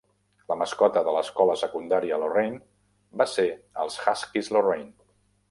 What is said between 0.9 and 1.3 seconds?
de